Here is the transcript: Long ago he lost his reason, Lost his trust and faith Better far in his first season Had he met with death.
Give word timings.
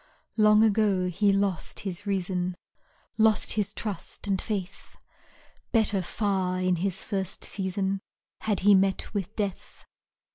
Long 0.35 0.63
ago 0.63 1.09
he 1.09 1.31
lost 1.31 1.81
his 1.81 2.07
reason, 2.07 2.55
Lost 3.19 3.51
his 3.51 3.71
trust 3.71 4.25
and 4.25 4.41
faith 4.41 4.97
Better 5.71 6.01
far 6.01 6.59
in 6.59 6.77
his 6.77 7.03
first 7.03 7.43
season 7.43 8.01
Had 8.39 8.61
he 8.61 8.73
met 8.73 9.13
with 9.13 9.35
death. 9.35 9.85